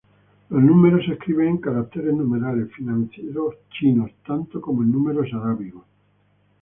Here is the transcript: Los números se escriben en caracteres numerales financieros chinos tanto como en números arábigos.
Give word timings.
Los 0.49 0.63
números 0.63 1.05
se 1.05 1.13
escriben 1.13 1.47
en 1.47 1.57
caracteres 1.59 2.11
numerales 2.15 2.71
financieros 2.73 3.53
chinos 3.69 4.09
tanto 4.25 4.59
como 4.59 4.81
en 4.81 4.91
números 4.91 5.27
arábigos. 5.31 5.85